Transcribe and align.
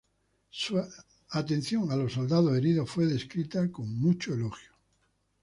Su 0.49 0.81
atención 1.29 1.91
a 1.91 1.95
los 1.95 2.13
soldados 2.13 2.57
heridos 2.57 2.89
fue 2.89 3.05
descrita 3.05 3.71
con 3.71 3.99
mucho 3.99 4.33
elogio. 4.33 4.71